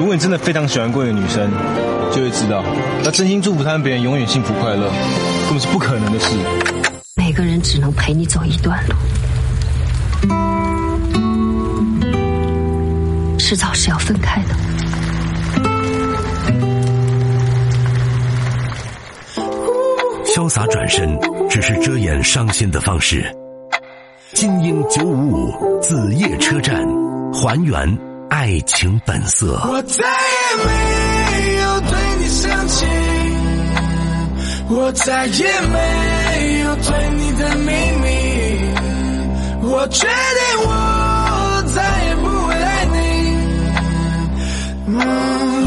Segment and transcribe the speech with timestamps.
[0.00, 1.50] 如果你真的非常喜欢过一个女生，
[2.10, 2.64] 就会知道，
[3.04, 4.90] 要真心祝福她们别人永远幸福快乐，
[5.44, 6.34] 根本是不可能的事。
[7.16, 8.94] 每个人只能陪你走一段路，
[13.38, 14.54] 迟早是要分开的。
[20.24, 21.14] 潇洒转身
[21.50, 23.22] 只是遮掩伤心的方式。
[24.32, 26.82] 精英九五五子夜车站，
[27.34, 27.98] 还原
[28.40, 29.60] 爱情本色。
[29.68, 32.86] 我再也没有对你生气，
[34.70, 38.08] 我再也没有对你的秘密，
[39.60, 40.70] 我决定我
[41.74, 42.96] 再也不会爱你，
[44.86, 44.96] 嗯，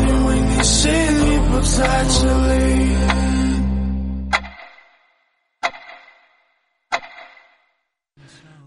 [0.10, 1.78] 因为你心里不在
[2.10, 2.58] 这里。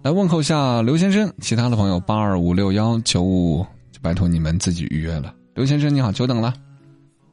[0.02, 3.75] 来问候下刘先生，其他的朋友八二五六幺九五五就
[4.06, 5.34] 拜托你们自己预约了。
[5.52, 6.54] 刘先生你好，久等了。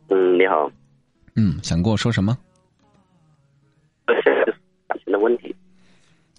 [0.09, 0.67] 嗯，你好。
[1.35, 2.35] 嗯，想跟我说什么？
[4.07, 5.55] 感情的问题。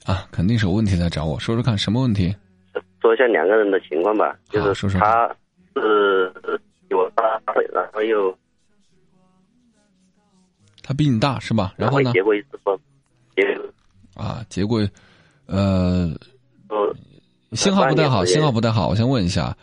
[0.04, 2.34] 啊，肯定是有问题在找我，说说看什么问题？
[3.00, 5.28] 说一下两个人的情况吧，就是说说他
[5.76, 6.32] 是
[6.88, 7.40] 比我大，
[7.72, 8.36] 然后又
[10.82, 11.74] 他比你大是吧？
[11.76, 12.12] 然后呢？
[12.12, 12.76] 结过一次婚，
[13.36, 13.56] 结
[14.20, 14.84] 啊，结过。
[15.46, 16.12] 呃，
[17.52, 18.88] 信号不太好，信号不太好。
[18.88, 19.56] 我先问一下，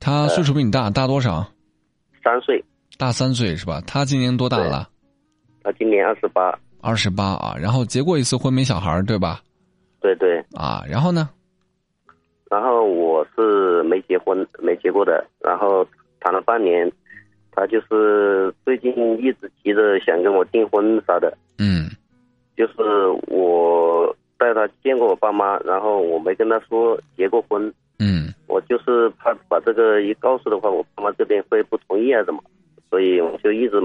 [0.00, 1.46] 他岁数比你大，大多少？
[2.24, 2.64] 三岁，
[2.98, 3.82] 大三岁是吧？
[3.86, 4.88] 他今年多大了？
[5.62, 6.58] 他今年二十八。
[6.80, 9.42] 二十八啊，然后结过一次婚没小孩对吧？
[10.00, 10.38] 对对。
[10.54, 11.28] 啊，然后呢？
[12.50, 15.24] 然后我是没结婚，没结过的。
[15.38, 15.86] 然后
[16.18, 16.90] 谈了半年，
[17.52, 21.36] 他就是最近一直急着想跟我订婚啥的。
[21.58, 21.90] 嗯。
[22.56, 22.74] 就是
[23.28, 24.16] 我。
[24.40, 27.70] 带他见过我爸妈，然后我没跟他说结过婚。
[28.00, 32.42] 嗯，我就是怕把这个一告诉的话，我爸妈这边会不同意啊，怎么？
[32.90, 33.80] 所以我就一直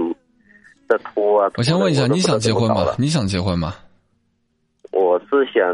[0.88, 1.50] 在拖啊。
[1.56, 2.94] 我先问一下，你想结婚吗？
[2.98, 3.74] 你想结婚吗？
[4.92, 5.70] 我是想，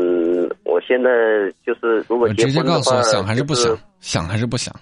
[0.64, 1.10] 我现在
[1.64, 4.74] 就是如果直接告诉我想还是不想，想还是不想？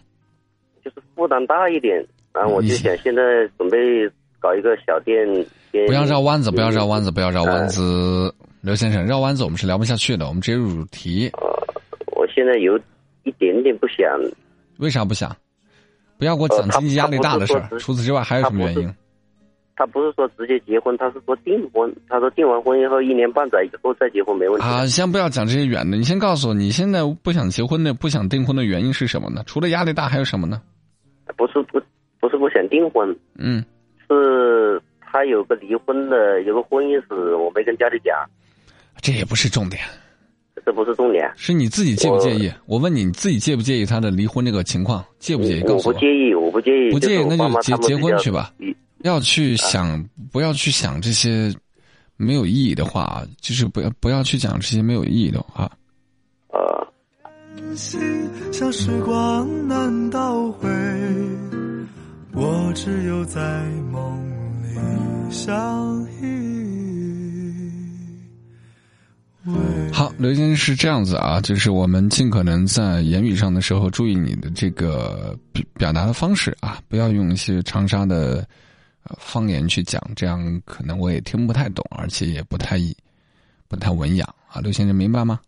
[0.83, 3.23] 就是负担大一点，然后我就想现在
[3.59, 3.79] 准备
[4.39, 5.29] 搞一个小店。
[5.87, 8.35] 不要绕弯子，不要绕弯子，不要绕弯子。
[8.63, 11.31] 刘先生，绕弯子我们是聊不下去的，我们直接入主题。
[11.35, 11.49] 呃，
[12.17, 12.79] 我现在有
[13.25, 14.07] 一点点不想。
[14.79, 15.35] 为啥不想？
[16.19, 17.69] 不要给我讲经济压力大的事儿。
[17.79, 18.95] 除此之外还有什么原因？
[19.77, 21.91] 他不是说直接结婚，他是说订婚。
[22.07, 24.67] 他说订完婚以后一年半载以后再结婚没问题。
[24.67, 29.43] 啊，先不要讲这些远的，你先告诉我，你现在不想结婚的、不想订婚的原因是什么呢？
[29.47, 30.61] 除了压力大还有什么呢？
[31.37, 31.81] 不是不，
[32.21, 33.17] 不是不想订婚。
[33.39, 33.65] 嗯。
[34.07, 38.15] 是他有个离婚的，有个婚姻史，我没跟家里讲。
[39.01, 39.81] 这也不是重点，
[40.65, 42.53] 这不是重点，是你自己介不介意？
[42.67, 45.05] 我问你，你自己介不介意他的离婚这个情况？
[45.19, 45.61] 介不介意？
[45.63, 45.93] 告诉我。
[45.93, 46.91] 我不介意，我不介意。
[46.91, 48.53] 不介意，那就结结婚去吧。
[49.03, 51.53] 要去想，不要去想这些
[52.17, 55.71] 没有意义的话，就是不要不要去讲这些没有意义的话。
[56.49, 56.87] 呃。
[58.53, 60.69] 像时光难倒回，
[62.33, 63.41] 我只有在
[63.93, 64.19] 梦
[64.63, 66.00] 里相
[70.21, 75.35] 刘先生是这样子啊，就是我们尽可能在言语上的时候注意你的这个
[75.79, 78.47] 表达的方式啊，不要用一些长沙的
[79.17, 82.79] 方言去讲，这样可能我也听不太懂，而且也不太
[83.67, 84.61] 不太文雅啊。
[84.61, 85.41] 刘先生明白吗？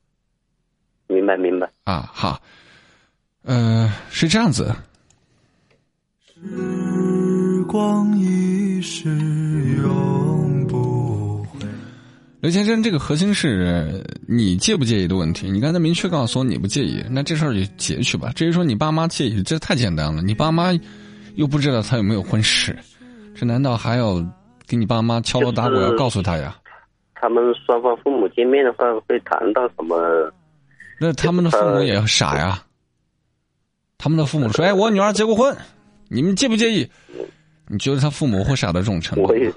[1.07, 2.11] 明白，明白啊。
[2.11, 2.41] 好，
[3.43, 4.75] 呃，是这样子。
[6.35, 9.11] 时光一逝
[9.83, 10.22] 永不。
[12.43, 15.49] 刘先生，这个核心是你介不介意的问题。
[15.49, 18.33] 你刚才明确告诉我你不介意，那这事儿就结去吧。
[18.35, 20.21] 至于说你爸妈介意，这太简单了。
[20.23, 20.73] 你爸妈
[21.37, 22.77] 又不知道他有没有婚史，
[23.37, 24.15] 这难道还要
[24.67, 26.57] 给你爸妈敲锣打鼓要告诉他呀？
[27.15, 29.97] 他们双方父母见面的话会谈到什么？
[31.01, 32.61] 那他们的父母也傻呀。
[33.99, 35.57] 他们的父母说：“哎，我女儿结过婚，
[36.09, 36.91] 你们介不介意？”
[37.71, 39.29] 你觉得他父母会傻到这种程度？
[39.29, 39.49] 我也，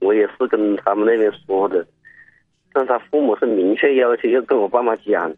[0.00, 1.82] 我也是跟他们那边说的。
[2.72, 5.34] 但他父母是明确要求要跟我爸妈讲，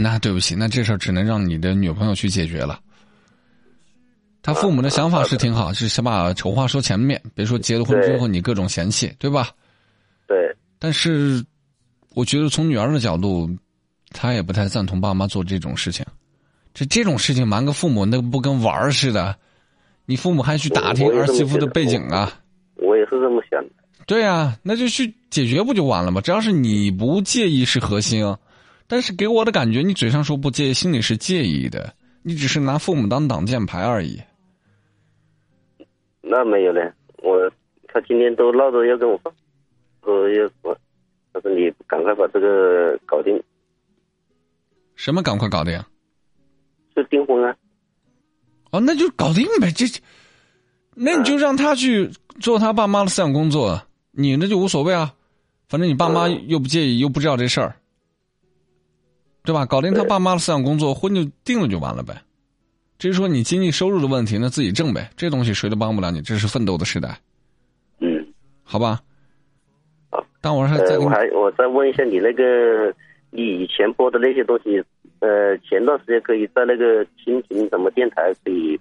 [0.00, 2.80] 那对不起，那这事儿只能让你的女朋友去解决了。
[4.42, 9.48] 他父母的想法是挺好，是想把丑话说前面，别说结了婚之后你各种嫌弃，对吧？
[10.28, 10.54] 对。
[10.78, 11.44] 但是，
[12.14, 13.50] 我觉得从女儿的角度，
[14.12, 16.06] 她也不太赞同爸妈做这种事情。
[16.72, 19.36] 这这种事情瞒个父母，那不跟玩儿似的？
[20.04, 22.32] 你父母还去打听儿媳妇的背景啊？
[22.76, 23.70] 我也是这么想的。
[24.06, 26.20] 对呀，那就去解决不就完了吗？
[26.20, 28.36] 只要是你不介意是核心，
[28.86, 31.92] 但是给我的感觉，你嘴上说不介意，心里是介意的。
[32.22, 34.20] 你只是拿父母当挡箭牌而已。
[36.22, 37.50] 那没有嘞，我
[37.88, 39.20] 他今天都闹着要跟我
[40.04, 40.76] 说要我，
[41.32, 43.40] 他说你赶快把这个搞定，
[44.94, 45.80] 什么赶快搞定？
[46.94, 47.56] 就订婚啊。
[48.70, 49.84] 哦，那就搞定呗，这，
[50.94, 52.10] 那你就让他去
[52.40, 53.80] 做他爸妈的思想工作，
[54.16, 55.14] 你那就无所谓啊，
[55.68, 57.76] 反正你爸妈又不介意，又不知道这事儿，
[59.44, 59.66] 对吧？
[59.66, 62.22] 搞定他爸妈的思想工作，婚就定了就完了呗。
[62.98, 67.18] 至于说你经济收入的问题，那自己挣呗，这东西谁都帮不了你，这是奋斗的时代，
[68.00, 68.26] 嗯，
[68.64, 69.00] 好吧？
[70.10, 72.90] 好，但我还再呃，我还我再问一下你那个，
[73.30, 74.82] 你以前播的那些东西，
[75.20, 78.80] 呃，前段时间可以在那个蜻蜓什么电台可以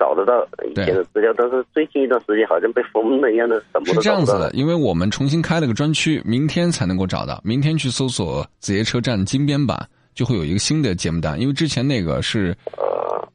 [0.00, 4.50] 找得到以前的资料，但是最近一段时间好像被封了一样的，什么是都这样子的。
[4.52, 7.38] 因为我们重新开了个专区，明天才能够找到。
[7.44, 9.78] 明天去搜索“子夜车站金编版”，
[10.14, 11.38] 就会有一个新的节目单。
[11.38, 12.56] 因为之前那个是，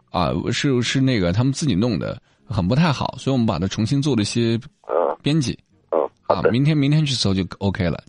[0.09, 2.19] 啊，是是那个他们自己弄的，
[2.49, 5.55] 很不太好，所以我们把它重新做了一些啊编辑
[5.91, 6.41] 哦，好啊。
[6.41, 8.01] 的，明天明天去搜就 OK 了，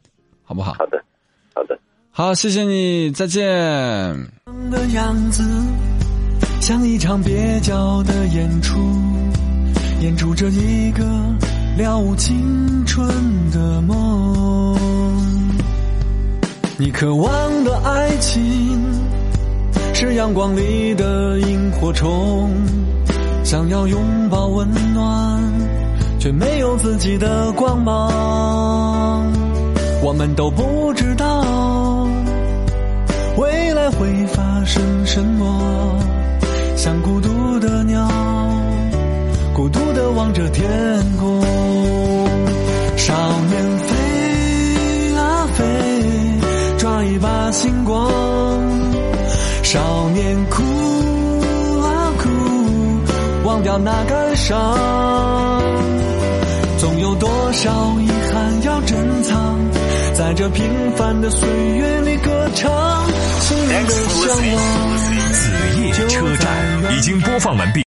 [0.43, 0.73] 好不好？
[0.79, 1.05] 好的，
[1.55, 1.79] 好的。
[2.11, 3.45] 好，谢谢你，再见。
[4.71, 5.43] 的样子，
[6.61, 8.79] 像一场蹩脚的演出，
[10.01, 11.05] 演出着一个
[11.79, 13.09] 了无青春
[13.53, 14.77] 的梦。
[16.79, 17.31] 你渴望
[17.65, 18.79] 的爱情，
[19.95, 22.51] 是阳光里的萤火虫，
[23.45, 25.43] 想要拥抱温暖，
[26.19, 29.25] 却没有自己的光芒。
[30.03, 32.07] 我们都不知道。
[33.39, 35.97] 未来会发生什么？
[36.77, 38.07] 像孤独的鸟，
[39.55, 40.69] 孤独的望着天
[41.19, 41.41] 空。
[42.97, 43.15] 少
[43.49, 45.65] 年飞啊飞，
[46.79, 48.11] 抓一把星光。
[49.63, 50.63] 少年哭
[51.83, 52.29] 啊哭，
[53.49, 54.57] 忘掉那感伤。
[56.79, 57.71] 总有多少
[58.01, 59.59] 遗憾要珍藏，
[60.15, 60.65] 在这平
[60.95, 62.71] 凡的岁月里歌唱，
[63.41, 64.97] 心灵的向往。
[65.33, 65.51] 子
[65.81, 66.47] 夜车站
[66.91, 67.85] 已经播放完毕。